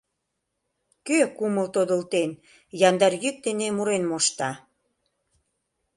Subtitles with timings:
[1.07, 2.31] Кӧ, кумыл тодылтен,
[2.87, 4.51] яндар йӱк дене мурен мошта?